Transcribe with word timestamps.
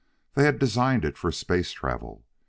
They 0.33 0.45
had 0.45 0.57
designed 0.57 1.05
it 1.05 1.15
for 1.15 1.31
space 1.31 1.73
travel. 1.73 2.25